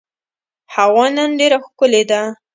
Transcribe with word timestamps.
هوا 0.73 1.05
نن 1.15 1.29
ډېره 1.39 1.57
ښکلې 1.65 2.03
ده. 2.09 2.21